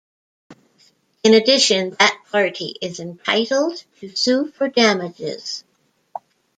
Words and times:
In 1.23 1.35
addition 1.35 1.91
that 1.99 2.23
party 2.31 2.75
is 2.81 2.99
entitled 2.99 3.83
to 3.99 4.09
sue 4.15 4.49
for 4.51 4.67
damages. 4.67 5.63